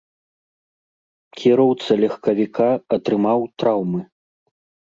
[1.41, 2.67] Кіроўца легкавіка
[2.99, 4.01] атрымаў траўмы.